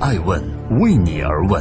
[0.00, 0.40] 爱问
[0.78, 1.60] 为你而问。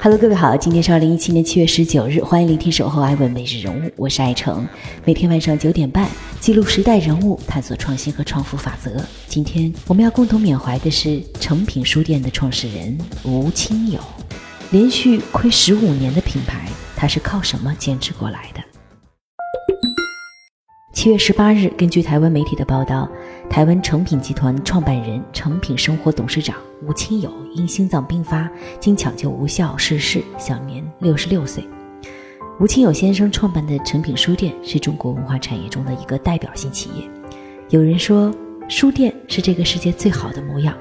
[0.00, 4.64] Hello，各位好，今天是二零一七年七月十九日，欢迎聆听《守候爱问每日人物》，我是爱成，
[5.04, 9.04] 每天晚上九点半记录时代人物，探索创新和创富法则。
[9.26, 13.98] 今天我们要共同缅怀的是诚品书店的创始人吴清友，
[14.70, 18.60] 连续亏十五年的品牌，他是靠什么坚持过来的？
[20.96, 23.06] 七月十八日，根据台湾媒体的报道，
[23.50, 31.62] 台湾诚品集团创办人、诚品生活董事长吴清友因心脏病发，经抢救无效逝世，享年六十六岁。
[32.58, 37.04] 吴清友先生创办的诚品书店是中国文化产业中的一个代表性企业。
[37.68, 38.34] 有人说，
[38.66, 40.74] 书店是这个世界最好的模样。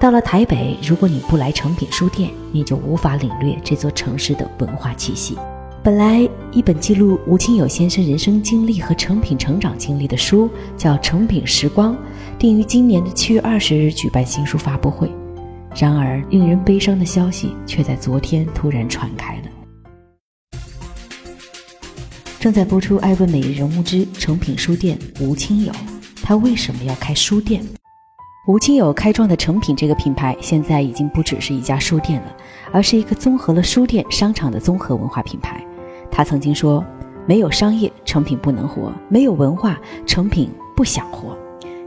[0.00, 5.36] 到了台北，如果你不来诚品书店，你就无法领略这座城市的文化气息。
[5.84, 10.48] 本来一本记录吴清友先生人生经历和成品成长经历的书
[10.78, 11.94] 叫《成品时光》，
[12.38, 15.12] 定于今年的七月二十日举办新书发布会。
[15.76, 19.42] 然而，令人悲伤的消息却在昨天突然传开了。
[22.40, 25.72] 正在播出《爱问每日人物之成品书店》，吴清友，
[26.22, 27.62] 他为什么要开书店？
[28.48, 32.34] 吴清友开创的成品这个品牌，现在已经不只是一家书店了，
[32.72, 35.62] 而是一个综合了书店、商场的综合文化品牌。
[36.16, 36.82] 他曾经说
[37.26, 39.76] ：“没有商业，成品不能活；没有文化，
[40.06, 41.36] 成品不想活。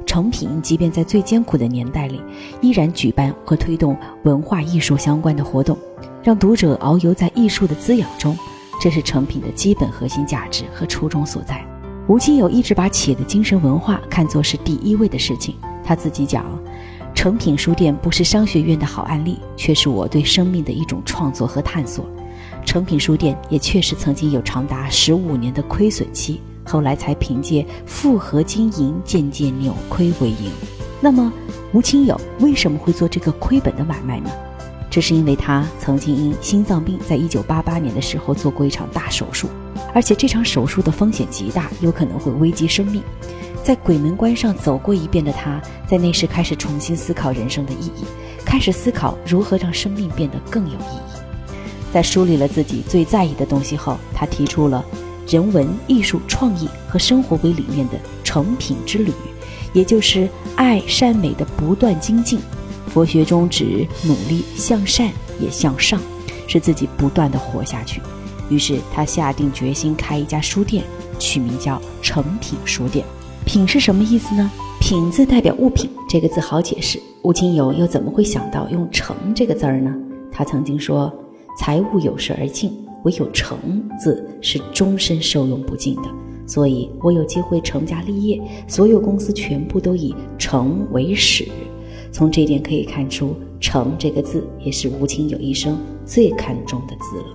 [0.06, 2.22] 成品即便在最艰苦的年代里，
[2.60, 5.78] 依然举办和推动文化艺术相关的活动，
[6.22, 8.38] 让读者遨游在艺术的滋养中。
[8.82, 11.66] 这是成品的基本核心价值和初衷所在。”
[12.10, 15.56] 吴清友一直把企业的精神文化看作是第一位的事情。
[15.86, 16.46] 他自己讲
[17.16, 22.06] ：“成品书店不是商学院的好案例，却是我对生命的一种创作和探索。”
[22.68, 30.52] 诚品书店也确实曾经有长达十五年的亏损期，后来才凭借复合经营渐渐扭亏为盈。
[31.00, 31.32] 那么，
[31.72, 34.30] 吴清友为什么会做这个亏本的买卖呢？
[34.90, 39.48] 这是因为他曾经因心脏病，在一九八八年的时候做过一场大手术，
[39.94, 43.02] 而且这场手术的风险极大，有可能会危及生命。
[43.64, 48.04] 在鬼门关上走过一遍的他，在那时开始重新思考人生的意义，
[48.44, 51.27] 开始思考如何让生命变得更有意义。
[51.94, 54.84] 在梳理了自己最在意的东西后，他提出了
[55.28, 57.94] 人文、艺术、创意和生活为理念的
[58.24, 59.12] 成品之旅，
[59.74, 62.40] 也就是爱善美的不断精进。
[62.88, 66.00] 佛学中指努力向善也向上，
[66.48, 68.02] 是自己不断的活下去。
[68.50, 70.84] 于是他下定决心开一家书店，
[71.20, 73.06] 取名叫成品书店。
[73.46, 74.50] 品是什么意思呢？
[74.80, 77.02] 品字代表物品，这个字好解释。
[77.24, 79.94] 吴清友又怎么会想到用成这个字儿呢？
[80.32, 81.14] 他曾经说。
[81.58, 82.72] 财物有时而尽，
[83.04, 83.58] 唯有诚
[84.00, 86.10] 字是终身受用不尽的。
[86.46, 91.46] 所以我有机会成家立业，所有公司全部都以诚为始。
[92.12, 97.26] 从这一点可以看出，诚这个字也是吴清友一生最看重的字了。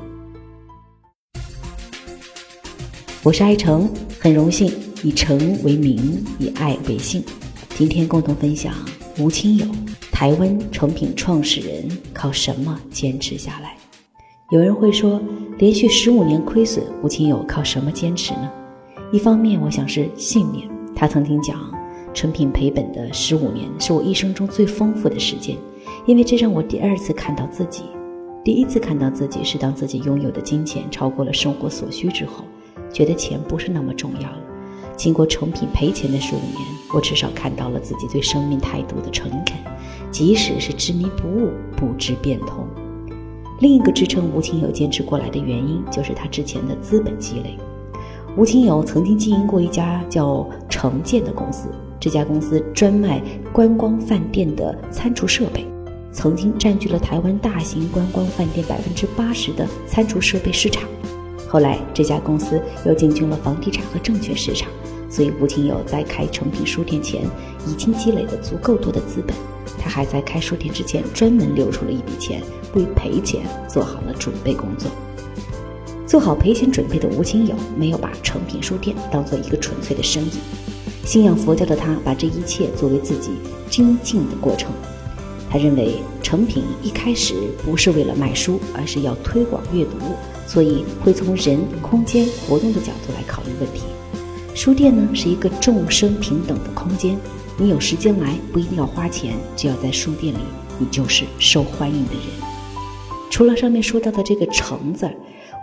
[3.23, 3.87] 我是爱诚，
[4.19, 4.73] 很荣幸
[5.03, 7.23] 以诚为名，以爱为姓。
[7.77, 8.75] 今天共同分享
[9.19, 9.67] 吴清友，
[10.11, 13.77] 台湾诚品创始人靠什么坚持下来？
[14.53, 15.19] 有人会说，
[15.57, 18.53] 连续十五年亏损，吴清友靠什么坚持呢？
[19.11, 20.69] 一方面，我想是信念。
[20.95, 21.59] 他曾经讲，
[22.13, 25.57] 成品赔本的十五年是我一生中最丰富的时间，
[26.05, 27.85] 因为这让我第二次看到自己。
[28.45, 32.45] 第一次看到自己是当自己拥有的金钱超过了生活所需之后，
[32.93, 34.39] 觉得钱不是那么重要了。
[34.99, 36.59] 经过成品赔钱的十五年，
[36.95, 39.57] 我至少看到了自己对生命态度的诚恳，
[40.11, 42.67] 即使是执迷不悟，不知变通。
[43.63, 47.57] 另一个支撑吴清友坚持过来的原因，就是他之前的资本积累。
[48.37, 51.69] 吴清友曾经经营过一家叫城建的公司，
[52.01, 53.23] 这家公司专卖
[53.53, 55.65] 观光饭店的餐厨设备，
[56.11, 60.83] 曾经占据了台湾大型观光饭店百分之八十的餐厨设备市场。
[61.49, 64.69] 后来这家公司又进军了房地产和证券市场，
[65.09, 67.23] 所以吴清友在开诚品书店前
[67.69, 69.37] 已经积累了足够多的资本。
[69.83, 72.41] 他还在开书店之前专门留出了一笔钱，
[72.75, 74.91] 为赔钱做好了准备工作。
[76.07, 80.31] 做好赔钱准备的吴清友没有把诚品书店当做一个纯粹的生意，
[81.05, 83.33] 信仰佛教的他把这一切作为自己
[83.69, 84.71] 精进的过程。
[85.51, 89.97] 他认为成品一开始不是为了卖书，而是要推广阅读，
[90.47, 93.83] 所以会从人、空间、活动的角度来考虑问题。
[94.55, 97.19] 书店呢是一个众生平等的空间。
[97.59, 100.39] 你有时间来，不一定要花钱，只要在书店里，
[100.79, 102.23] 你就是受欢迎的人。
[103.31, 105.11] 除了上面说到的这个“诚”字，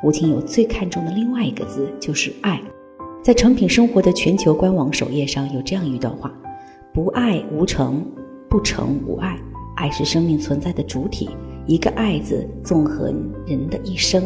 [0.03, 2.61] 吴清友最看重的另外一个字就是“爱”。
[3.21, 6.31] 在成品生活的全球官网首页上有这样一段话：
[6.93, 8.05] 不爱无成，
[8.49, 9.37] 不成无爱。
[9.75, 11.29] 爱是生命存在的主体，
[11.65, 14.23] 一个“爱”字纵横人的一生。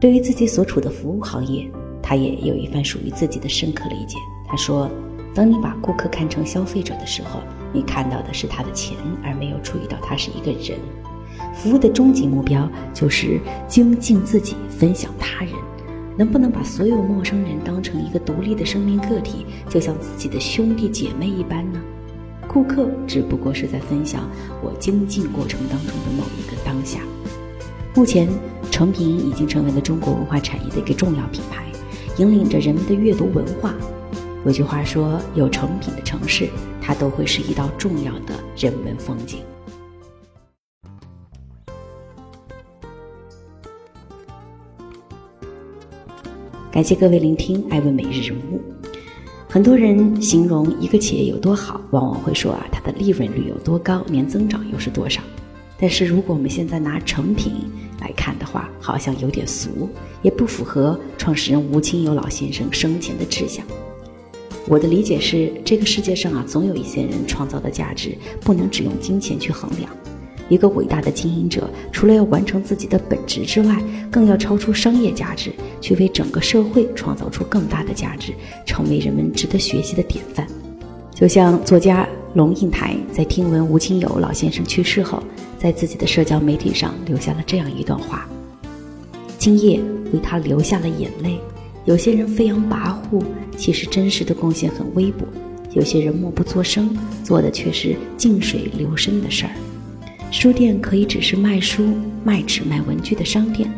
[0.00, 1.68] 对于自己所处的服务行业，
[2.02, 4.16] 他也有一番属于自己的深刻理解。
[4.48, 4.90] 他说
[5.34, 7.40] ：“当你把顾客看成消费者的时候，
[7.72, 10.78] 你看到的是他的钱，而没有注意到他是一个人。
[11.52, 15.52] 服务的终极目标就是精进自己，分享他人。
[16.16, 21.80] 能不能把所有陌生人当成一个独立的生命个体，就像自己的兄弟姐妹一般呢？”
[22.46, 24.30] 顾客只不过是在分享
[24.62, 27.00] 我精进过程当中的某一个当下。
[27.96, 28.28] 目前，
[28.70, 31.64] 成品已经成为了中国文化产业的一个重要品牌，
[32.18, 33.74] 引领着人们的阅读文化。
[34.44, 39.38] 有句话说：“有成品的城市，它都会是一道重要的人文风景。”
[46.70, 48.58] 感谢各位聆听《艾问每日人物》。
[49.48, 55.22] 很多人形容一个企业有多好，往往会说啊，它的利润率有多高，年增长又是多少。
[55.78, 57.54] 但是如果我们现在拿成品
[57.98, 59.88] 来看的话，好像有点俗，
[60.20, 63.64] 也不符合创始人吴清友老先生生前的志向。
[64.66, 69.90] 我的理解是，这个世界上啊，总有一些人创造的价值不能只用金钱去衡量。
[70.48, 78.32] 一个伟大的经营者，除了要完成自己的本职之外，更要超出商业价值，去为整个社会创造出更大的价值，
[78.66, 80.46] 成为人们值得学习的典范。
[81.14, 85.22] 就像作家龙应台在听闻吴清友老先生去世后，
[85.58, 88.28] 在自己的社交媒体上留下了这样一段话
[89.38, 89.80] ：“今夜
[90.12, 91.38] 为他流下了眼泪。
[91.84, 93.22] 有些人飞扬跋扈，
[93.56, 95.24] 其实真实的贡献很微薄；
[95.72, 99.50] 有些人默不作声，做的却是静水流深的事儿。”
[100.32, 101.94] 书店可以只是卖书、
[102.24, 103.70] 卖纸、卖文具的商店，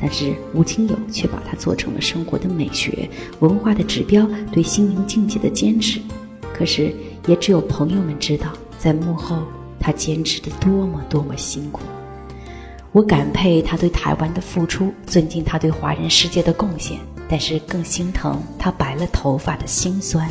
[0.00, 3.08] 但是吴清友却把它做成了生活的美学、
[3.40, 6.00] 文化的指标，对心灵境界的坚持。
[6.52, 6.92] 可是，
[7.26, 9.38] 也只有朋友们知道，在幕后
[9.80, 11.80] 他坚持的多么多么辛苦。
[12.90, 16.98] 我感佩他对台湾的付出，尊敬他对华人世界的贡献，
[17.28, 20.28] 但是更心疼他白了头发的心酸。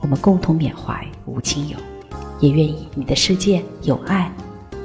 [0.00, 1.76] 我们共同缅怀吴清友，
[2.40, 4.32] 也愿意你的世界有爱。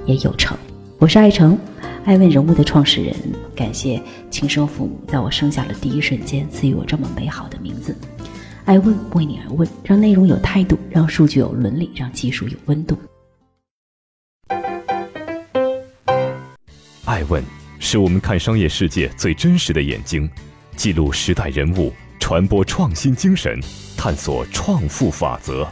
[0.05, 0.57] 也有成，
[0.99, 1.57] 我是爱成，
[2.03, 3.15] 爱问人物的创始人。
[3.55, 7.95] 感谢亲生父母在我生下的第一瞬间赐予我这么美好的名字。
[8.65, 12.97] 爱问为你而问，让内容有态度，让数据有伦理，让技术有温度。
[17.05, 17.41] 爱问
[17.79, 20.29] 是我们看商业世界最真实的眼睛，
[20.75, 23.59] 记录时代人物，传播创新精神，
[23.97, 25.67] 探索创富法则。